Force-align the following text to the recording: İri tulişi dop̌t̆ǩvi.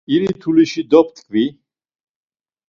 İri 0.13 0.31
tulişi 0.41 0.81
dop̌t̆ǩvi. 0.91 1.43